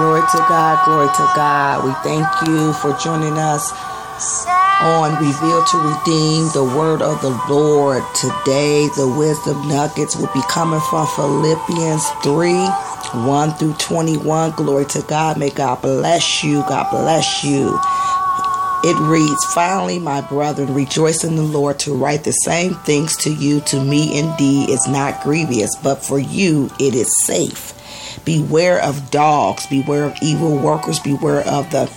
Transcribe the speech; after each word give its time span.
Glory 0.00 0.22
to 0.22 0.38
God, 0.48 0.82
glory 0.86 1.08
to 1.08 1.32
God. 1.36 1.84
We 1.84 1.92
thank 2.02 2.26
you 2.48 2.72
for 2.72 2.96
joining 2.96 3.36
us 3.36 3.70
on 4.80 5.12
Reveal 5.22 5.62
to 5.62 5.76
Redeem, 5.76 6.48
the 6.54 6.64
word 6.64 7.02
of 7.02 7.20
the 7.20 7.28
Lord. 7.50 8.02
Today, 8.14 8.88
the 8.96 9.06
wisdom 9.06 9.68
nuggets 9.68 10.16
will 10.16 10.32
be 10.32 10.40
coming 10.48 10.80
from 10.88 11.06
Philippians 11.06 12.08
3 12.22 12.64
1 13.28 13.50
through 13.58 13.74
21. 13.74 14.52
Glory 14.52 14.86
to 14.86 15.02
God. 15.02 15.38
May 15.38 15.50
God 15.50 15.82
bless 15.82 16.42
you. 16.42 16.62
God 16.62 16.90
bless 16.90 17.44
you. 17.44 17.78
It 18.82 18.98
reads, 19.00 19.44
Finally, 19.52 19.98
my 19.98 20.22
brethren, 20.22 20.72
rejoice 20.72 21.24
in 21.24 21.36
the 21.36 21.42
Lord 21.42 21.78
to 21.80 21.94
write 21.94 22.24
the 22.24 22.32
same 22.32 22.72
things 22.86 23.14
to 23.16 23.30
you. 23.30 23.60
To 23.60 23.84
me, 23.84 24.18
indeed, 24.18 24.70
is 24.70 24.88
not 24.88 25.22
grievous, 25.22 25.76
but 25.76 25.96
for 25.96 26.18
you 26.18 26.70
it 26.80 26.94
is 26.94 27.14
safe. 27.26 27.74
Beware 28.24 28.80
of 28.80 29.10
dogs, 29.10 29.66
beware 29.66 30.04
of 30.04 30.16
evil 30.22 30.56
workers, 30.56 30.98
beware 30.98 31.40
of 31.46 31.70
the 31.70 31.90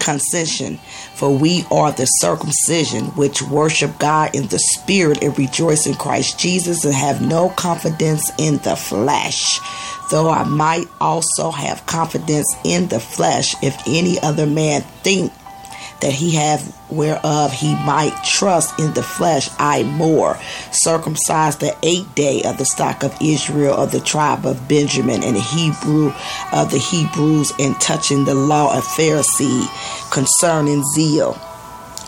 concision. 0.00 0.78
For 1.14 1.36
we 1.36 1.64
are 1.70 1.92
the 1.92 2.06
circumcision 2.06 3.06
which 3.16 3.42
worship 3.42 3.98
God 3.98 4.34
in 4.34 4.46
the 4.46 4.58
spirit 4.58 5.22
and 5.22 5.36
rejoice 5.36 5.86
in 5.86 5.94
Christ 5.94 6.38
Jesus 6.38 6.84
and 6.84 6.94
have 6.94 7.20
no 7.20 7.48
confidence 7.50 8.30
in 8.38 8.58
the 8.58 8.76
flesh. 8.76 9.60
Though 10.10 10.30
I 10.30 10.44
might 10.44 10.86
also 11.00 11.50
have 11.50 11.86
confidence 11.86 12.54
in 12.64 12.88
the 12.88 13.00
flesh, 13.00 13.54
if 13.62 13.76
any 13.86 14.20
other 14.20 14.46
man 14.46 14.82
think 15.02 15.32
that 16.00 16.12
he 16.12 16.34
have 16.36 16.74
whereof 16.90 17.52
he 17.52 17.74
might 17.74 18.16
trust 18.24 18.78
in 18.78 18.94
the 18.94 19.02
flesh, 19.02 19.50
I 19.58 19.82
more 19.82 20.38
circumcised 20.70 21.60
the 21.60 21.76
eighth 21.82 22.14
day 22.14 22.42
of 22.42 22.58
the 22.58 22.64
stock 22.64 23.02
of 23.02 23.16
Israel 23.20 23.74
of 23.74 23.92
the 23.92 24.00
tribe 24.00 24.46
of 24.46 24.68
Benjamin 24.68 25.22
and 25.22 25.36
Hebrew 25.36 26.12
of 26.52 26.70
the 26.70 26.78
Hebrews, 26.78 27.52
and 27.58 27.78
touching 27.80 28.24
the 28.24 28.34
law 28.34 28.76
of 28.76 28.84
Pharisee 28.84 29.66
concerning 30.10 30.84
zeal 30.94 31.40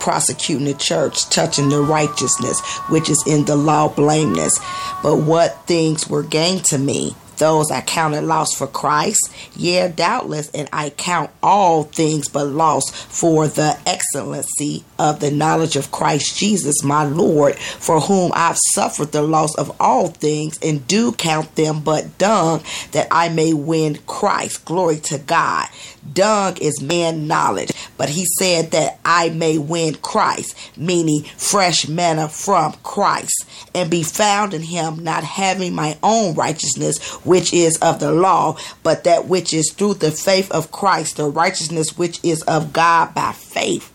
prosecuting 0.00 0.64
the 0.64 0.74
church, 0.74 1.28
touching 1.28 1.68
the 1.68 1.80
righteousness 1.80 2.60
which 2.88 3.08
is 3.08 3.22
in 3.26 3.44
the 3.44 3.54
law 3.54 3.88
blameless. 3.88 4.58
But 5.02 5.16
what 5.16 5.66
things 5.66 6.08
were 6.08 6.22
gained 6.22 6.64
to 6.66 6.78
me, 6.78 7.14
those 7.40 7.72
I 7.72 7.80
counted 7.80 8.22
loss 8.22 8.54
for 8.54 8.68
Christ. 8.68 9.32
Yeah, 9.56 9.88
doubtless, 9.88 10.48
and 10.50 10.68
I 10.72 10.90
count 10.90 11.30
all 11.42 11.82
things 11.82 12.28
but 12.28 12.46
loss 12.46 12.88
for 12.90 13.48
the 13.48 13.76
excellency 13.84 14.84
of 14.98 15.18
the 15.18 15.32
knowledge 15.32 15.74
of 15.74 15.90
Christ 15.90 16.38
Jesus, 16.38 16.84
my 16.84 17.02
Lord, 17.02 17.56
for 17.56 18.00
whom 18.00 18.30
I've 18.34 18.58
suffered 18.74 19.10
the 19.10 19.22
loss 19.22 19.56
of 19.56 19.74
all 19.80 20.08
things, 20.08 20.58
and 20.62 20.86
do 20.86 21.10
count 21.10 21.56
them 21.56 21.80
but 21.80 22.18
dung, 22.18 22.62
that 22.92 23.08
I 23.10 23.28
may 23.28 23.52
win 23.52 23.98
Christ. 24.06 24.64
Glory 24.64 25.00
to 25.00 25.18
God. 25.18 25.66
Dung 26.12 26.56
is 26.58 26.80
man 26.80 27.26
knowledge, 27.26 27.72
but 27.96 28.08
he 28.08 28.24
said 28.38 28.70
that 28.70 28.98
I 29.04 29.28
may 29.30 29.58
win 29.58 29.94
Christ, 29.96 30.56
meaning 30.76 31.24
fresh 31.24 31.88
manna 31.88 32.28
from 32.28 32.72
Christ, 32.82 33.44
and 33.74 33.90
be 33.90 34.02
found 34.02 34.54
in 34.54 34.62
him, 34.62 35.04
not 35.04 35.24
having 35.24 35.74
my 35.74 35.98
own 36.02 36.34
righteousness, 36.34 36.98
which 37.24 37.52
is 37.52 37.76
of 37.78 38.00
the 38.00 38.12
law, 38.12 38.56
but 38.82 39.04
that 39.04 39.26
which 39.26 39.52
is 39.52 39.72
through 39.72 39.94
the 39.94 40.10
faith 40.10 40.50
of 40.50 40.72
Christ, 40.72 41.16
the 41.16 41.28
righteousness 41.28 41.98
which 41.98 42.18
is 42.22 42.42
of 42.42 42.72
God 42.72 43.14
by 43.14 43.32
faith 43.32 43.92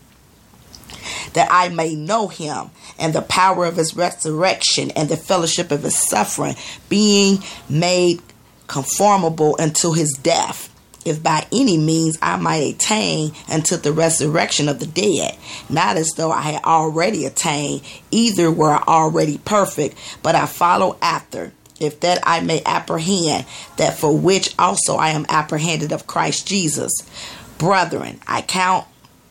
that 1.34 1.48
I 1.50 1.68
may 1.68 1.94
know 1.94 2.28
him 2.28 2.70
and 2.98 3.12
the 3.12 3.22
power 3.22 3.64
of 3.64 3.76
his 3.76 3.96
resurrection 3.96 4.90
and 4.92 5.08
the 5.08 5.16
fellowship 5.16 5.70
of 5.70 5.82
his 5.82 5.96
suffering, 5.96 6.56
being 6.88 7.38
made 7.68 8.22
conformable 8.66 9.56
unto 9.58 9.92
his 9.92 10.12
death. 10.22 10.72
If 11.06 11.22
by 11.22 11.46
any 11.52 11.78
means 11.78 12.18
I 12.20 12.36
might 12.36 12.74
attain 12.74 13.32
unto 13.48 13.76
the 13.76 13.92
resurrection 13.92 14.68
of 14.68 14.80
the 14.80 14.86
dead, 14.86 15.36
not 15.70 15.96
as 15.96 16.10
though 16.16 16.32
I 16.32 16.42
had 16.42 16.64
already 16.64 17.24
attained, 17.24 17.82
either 18.10 18.50
were 18.50 18.72
I 18.72 18.82
already 18.88 19.38
perfect, 19.38 19.96
but 20.22 20.34
I 20.34 20.46
follow 20.46 20.98
after, 21.00 21.52
if 21.78 22.00
that 22.00 22.18
I 22.24 22.40
may 22.40 22.60
apprehend 22.66 23.46
that 23.76 23.98
for 23.98 24.16
which 24.16 24.54
also 24.58 24.96
I 24.96 25.10
am 25.10 25.26
apprehended 25.28 25.92
of 25.92 26.08
Christ 26.08 26.48
Jesus. 26.48 26.92
Brethren, 27.58 28.20
I 28.26 28.42
count 28.42 28.86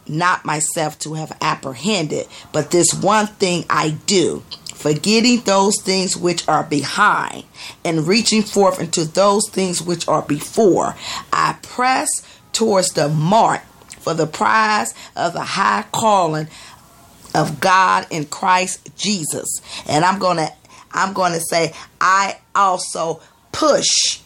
not 0.07 0.45
myself 0.45 0.97
to 0.99 1.15
have 1.15 1.35
apprehended, 1.41 2.27
but 2.51 2.71
this 2.71 2.93
one 2.93 3.27
thing 3.27 3.65
I 3.69 3.97
do, 4.05 4.43
forgetting 4.85 5.41
those 5.45 5.81
things 5.81 6.15
which 6.15 6.47
are 6.47 6.63
behind 6.63 7.43
and 7.83 8.07
reaching 8.07 8.43
forth 8.43 8.79
into 8.79 9.03
those 9.03 9.49
things 9.49 9.81
which 9.81 10.07
are 10.07 10.21
before, 10.21 10.95
I 11.33 11.57
press 11.63 12.07
towards 12.53 12.89
the 12.89 13.09
mark 13.09 13.63
for 14.01 14.13
the 14.13 14.27
prize 14.27 14.93
of 15.15 15.33
the 15.33 15.41
high 15.41 15.85
calling 15.91 16.49
of 17.33 17.59
God 17.59 18.05
in 18.11 18.25
Christ 18.25 18.95
Jesus. 18.95 19.59
And 19.87 20.05
I'm 20.05 20.19
going 20.19 20.37
to 20.37 20.53
I'm 20.91 21.13
going 21.13 21.33
to 21.33 21.41
say 21.41 21.73
I 21.99 22.37
also 22.53 23.21
push 23.51 24.19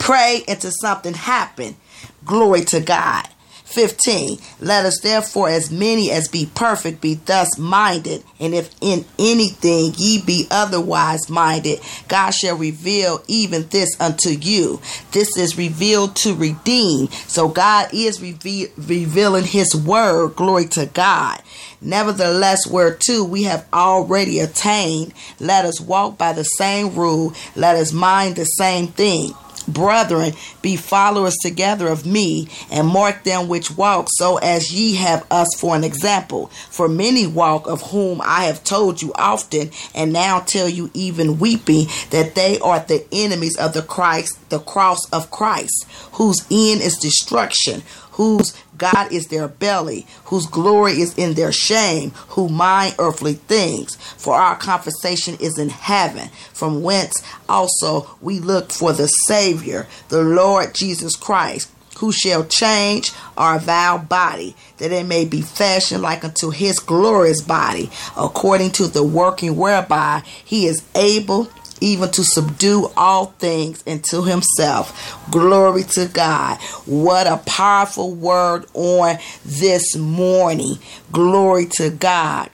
pray 0.00 0.42
into 0.48 0.72
something 0.72 1.14
happen. 1.14 1.76
Glory 2.24 2.62
to 2.64 2.80
God. 2.80 3.28
15. 3.70 4.38
Let 4.60 4.84
us 4.84 4.98
therefore, 5.02 5.48
as 5.48 5.70
many 5.70 6.10
as 6.10 6.28
be 6.28 6.50
perfect, 6.54 7.00
be 7.00 7.14
thus 7.14 7.58
minded. 7.58 8.24
And 8.38 8.54
if 8.54 8.74
in 8.80 9.04
anything 9.18 9.94
ye 9.96 10.20
be 10.20 10.46
otherwise 10.50 11.30
minded, 11.30 11.80
God 12.08 12.30
shall 12.30 12.56
reveal 12.56 13.22
even 13.28 13.68
this 13.68 13.90
unto 14.00 14.30
you. 14.30 14.80
This 15.12 15.36
is 15.36 15.56
revealed 15.56 16.16
to 16.16 16.34
redeem. 16.34 17.08
So 17.26 17.48
God 17.48 17.88
is 17.92 18.20
reve- 18.20 18.72
revealing 18.76 19.44
his 19.44 19.74
word. 19.74 20.36
Glory 20.36 20.66
to 20.68 20.86
God. 20.86 21.40
Nevertheless, 21.80 22.66
whereto 22.66 23.24
we 23.24 23.44
have 23.44 23.66
already 23.72 24.38
attained, 24.40 25.14
let 25.38 25.64
us 25.64 25.80
walk 25.80 26.18
by 26.18 26.34
the 26.34 26.44
same 26.44 26.94
rule, 26.94 27.32
let 27.56 27.76
us 27.76 27.92
mind 27.92 28.36
the 28.36 28.44
same 28.44 28.88
thing. 28.88 29.32
Brethren, 29.70 30.32
be 30.62 30.76
followers 30.76 31.36
together 31.42 31.88
of 31.88 32.04
me, 32.04 32.48
and 32.70 32.86
mark 32.88 33.24
them 33.24 33.48
which 33.48 33.70
walk, 33.76 34.08
so 34.10 34.38
as 34.38 34.72
ye 34.72 34.94
have 34.96 35.24
us 35.30 35.48
for 35.58 35.76
an 35.76 35.84
example. 35.84 36.50
For 36.70 36.88
many 36.88 37.26
walk, 37.26 37.66
of 37.66 37.82
whom 37.90 38.20
I 38.24 38.44
have 38.44 38.64
told 38.64 39.02
you 39.02 39.12
often, 39.14 39.70
and 39.94 40.12
now 40.12 40.40
tell 40.40 40.68
you 40.68 40.90
even 40.94 41.38
weeping, 41.38 41.86
that 42.10 42.34
they 42.34 42.58
are 42.60 42.80
the 42.80 43.06
enemies 43.12 43.56
of 43.56 43.74
the 43.74 43.82
Christ, 43.82 44.38
the 44.50 44.58
cross 44.58 45.08
of 45.10 45.30
Christ, 45.30 45.86
whose 46.12 46.40
end 46.50 46.82
is 46.82 46.98
destruction, 46.98 47.82
whose 48.12 48.54
God 48.76 49.12
is 49.12 49.26
their 49.26 49.48
belly, 49.48 50.06
whose 50.26 50.46
glory 50.46 51.00
is 51.00 51.16
in 51.16 51.34
their 51.34 51.52
shame, 51.52 52.10
who 52.28 52.48
mind 52.48 52.94
earthly 52.98 53.34
things. 53.34 53.96
For 53.96 54.34
our 54.34 54.56
conversation 54.56 55.36
is 55.40 55.58
in 55.58 55.68
heaven, 55.68 56.28
from 56.52 56.82
whence 56.82 57.22
also 57.48 58.10
we 58.20 58.38
look 58.40 58.72
for 58.72 58.92
the 58.92 59.06
Savior, 59.06 59.86
the 60.08 60.22
Lord 60.22 60.74
Jesus 60.74 61.16
Christ 61.16 61.70
who 62.00 62.10
shall 62.10 62.46
change 62.46 63.12
our 63.36 63.58
vile 63.58 63.98
body, 63.98 64.56
that 64.78 64.90
it 64.90 65.04
may 65.04 65.26
be 65.26 65.42
fashioned 65.42 66.00
like 66.00 66.24
unto 66.24 66.48
his 66.48 66.78
glorious 66.78 67.42
body, 67.42 67.90
according 68.16 68.70
to 68.70 68.86
the 68.86 69.04
working 69.04 69.54
whereby 69.54 70.22
he 70.42 70.66
is 70.66 70.82
able 70.94 71.44
even 71.80 72.10
to 72.10 72.24
subdue 72.24 72.90
all 72.96 73.26
things 73.26 73.82
into 73.82 74.22
himself. 74.22 75.18
Glory 75.30 75.84
to 75.84 76.06
God. 76.06 76.58
What 76.86 77.26
a 77.26 77.38
powerful 77.38 78.12
word 78.12 78.66
on 78.74 79.18
this 79.44 79.96
morning. 79.96 80.78
Glory 81.12 81.66
to 81.76 81.90
God. 81.90 82.50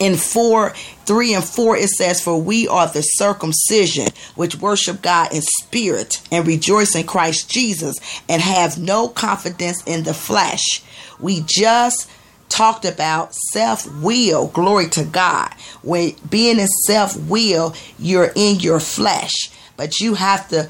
In 0.00 0.16
4, 0.16 0.70
3 0.70 1.34
and 1.34 1.44
4, 1.44 1.76
it 1.76 1.88
says, 1.88 2.20
For 2.20 2.40
we 2.40 2.68
are 2.68 2.86
the 2.86 3.02
circumcision 3.02 4.08
which 4.36 4.56
worship 4.56 5.02
God 5.02 5.32
in 5.34 5.42
spirit 5.42 6.22
and 6.30 6.46
rejoice 6.46 6.94
in 6.94 7.04
Christ 7.04 7.50
Jesus 7.50 7.96
and 8.28 8.40
have 8.40 8.78
no 8.78 9.08
confidence 9.08 9.82
in 9.86 10.04
the 10.04 10.14
flesh. 10.14 10.82
We 11.18 11.44
just 11.44 12.08
talked 12.48 12.84
about 12.84 13.34
self 13.52 13.86
will. 14.02 14.48
Glory 14.48 14.88
to 14.90 15.04
God. 15.04 15.52
When 15.82 16.14
being 16.28 16.58
in 16.58 16.68
self 16.86 17.16
will, 17.16 17.74
you're 17.98 18.32
in 18.34 18.60
your 18.60 18.80
flesh, 18.80 19.50
but 19.76 20.00
you 20.00 20.14
have 20.14 20.48
to 20.48 20.68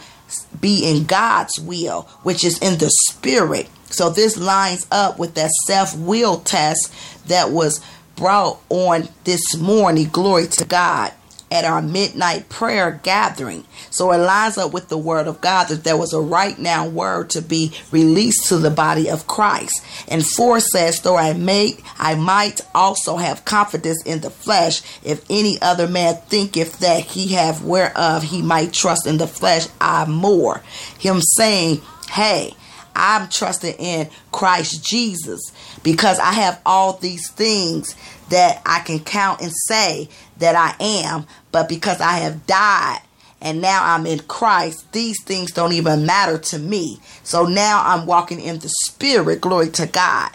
be 0.60 0.84
in 0.84 1.04
God's 1.04 1.58
will, 1.60 2.02
which 2.22 2.44
is 2.44 2.58
in 2.58 2.78
the 2.78 2.90
spirit. 3.08 3.68
So 3.90 4.10
this 4.10 4.36
lines 4.36 4.86
up 4.90 5.18
with 5.18 5.34
that 5.34 5.50
self 5.66 5.96
will 5.96 6.40
test 6.40 6.92
that 7.28 7.50
was 7.50 7.80
brought 8.16 8.60
on 8.68 9.08
this 9.24 9.56
morning. 9.56 10.08
Glory 10.08 10.46
to 10.48 10.64
God 10.64 11.12
at 11.50 11.64
our 11.64 11.80
midnight 11.80 12.48
prayer 12.48 13.00
gathering. 13.02 13.64
So 13.90 14.12
it 14.12 14.18
lines 14.18 14.58
up 14.58 14.72
with 14.72 14.88
the 14.88 14.98
word 14.98 15.26
of 15.26 15.40
God 15.40 15.68
that 15.68 15.84
there 15.84 15.96
was 15.96 16.12
a 16.12 16.20
right 16.20 16.58
now 16.58 16.86
word 16.86 17.30
to 17.30 17.42
be 17.42 17.72
released 17.90 18.48
to 18.48 18.58
the 18.58 18.70
body 18.70 19.08
of 19.08 19.26
Christ. 19.26 19.82
And 20.08 20.26
four 20.26 20.60
says, 20.60 21.00
though 21.00 21.16
I 21.16 21.32
may 21.32 21.76
I 21.98 22.14
might 22.14 22.60
also 22.74 23.16
have 23.16 23.44
confidence 23.44 24.02
in 24.04 24.20
the 24.20 24.30
flesh, 24.30 24.82
if 25.02 25.24
any 25.30 25.60
other 25.60 25.88
man 25.88 26.16
thinketh 26.28 26.78
that 26.80 27.04
he 27.04 27.34
have 27.34 27.64
whereof 27.64 28.22
he 28.22 28.42
might 28.42 28.72
trust 28.72 29.06
in 29.06 29.18
the 29.18 29.26
flesh, 29.26 29.66
I 29.80 30.04
more. 30.06 30.62
Him 30.98 31.20
saying, 31.20 31.80
Hey, 32.10 32.54
I'm 32.94 33.28
trusting 33.28 33.74
in 33.74 34.08
Christ 34.32 34.84
Jesus 34.84 35.40
because 35.82 36.18
I 36.18 36.32
have 36.32 36.60
all 36.66 36.94
these 36.94 37.30
things 37.30 37.94
that 38.30 38.62
I 38.66 38.80
can 38.80 39.00
count 39.00 39.40
and 39.40 39.52
say 39.52 40.08
that 40.38 40.54
I 40.54 40.82
am, 40.82 41.26
but 41.52 41.68
because 41.68 42.00
I 42.00 42.18
have 42.18 42.46
died 42.46 43.00
and 43.40 43.60
now 43.60 43.94
I'm 43.94 44.06
in 44.06 44.20
Christ, 44.20 44.90
these 44.92 45.22
things 45.22 45.52
don't 45.52 45.72
even 45.72 46.06
matter 46.06 46.38
to 46.38 46.58
me. 46.58 46.98
So 47.22 47.46
now 47.46 47.82
I'm 47.84 48.06
walking 48.06 48.40
in 48.40 48.58
the 48.58 48.68
Spirit. 48.86 49.40
Glory 49.40 49.70
to 49.70 49.86
God. 49.86 50.30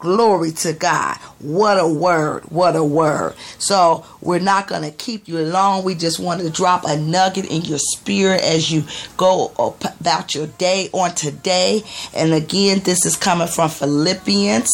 Glory 0.00 0.50
to 0.50 0.72
God. 0.72 1.18
What 1.40 1.78
a 1.78 1.86
word. 1.86 2.44
What 2.50 2.74
a 2.74 2.82
word. 2.82 3.34
So 3.58 4.06
we're 4.22 4.40
not 4.40 4.66
going 4.66 4.82
to 4.82 4.90
keep 4.90 5.28
you 5.28 5.38
long. 5.40 5.84
We 5.84 5.94
just 5.94 6.18
want 6.18 6.40
to 6.40 6.48
drop 6.48 6.84
a 6.86 6.96
nugget 6.96 7.44
in 7.50 7.62
your 7.62 7.78
spirit 7.78 8.40
as 8.40 8.70
you 8.70 8.84
go 9.18 9.52
about 9.58 10.34
your 10.34 10.46
day 10.46 10.88
on 10.92 11.14
today. 11.14 11.82
And 12.14 12.32
again, 12.32 12.80
this 12.80 13.04
is 13.04 13.14
coming 13.14 13.46
from 13.46 13.68
Philippians 13.68 14.70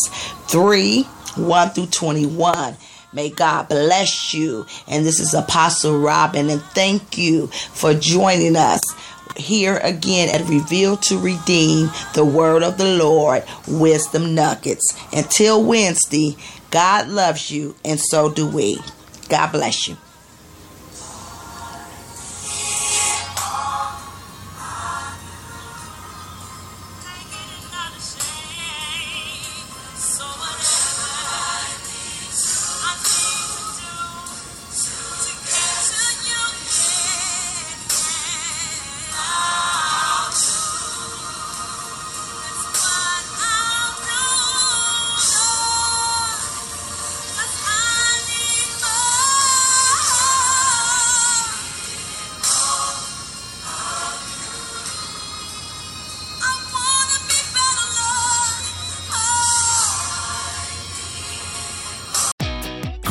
3 0.46 1.08
1 1.36 1.70
through 1.70 1.86
21. 1.86 2.76
May 3.12 3.30
God 3.30 3.68
bless 3.68 4.34
you. 4.34 4.66
And 4.88 5.06
this 5.06 5.20
is 5.20 5.34
Apostle 5.34 5.98
Robin. 5.98 6.50
And 6.50 6.60
thank 6.60 7.16
you 7.16 7.46
for 7.46 7.94
joining 7.94 8.56
us 8.56 8.80
here 9.36 9.78
again 9.78 10.28
at 10.34 10.48
Reveal 10.48 10.96
to 10.98 11.18
Redeem, 11.18 11.90
the 12.14 12.24
Word 12.24 12.62
of 12.62 12.78
the 12.78 12.96
Lord, 12.96 13.44
Wisdom 13.68 14.34
Nuggets. 14.34 14.86
Until 15.12 15.64
Wednesday, 15.64 16.36
God 16.70 17.08
loves 17.08 17.50
you, 17.50 17.74
and 17.84 18.00
so 18.00 18.30
do 18.30 18.46
we. 18.46 18.78
God 19.28 19.52
bless 19.52 19.88
you. 19.88 19.96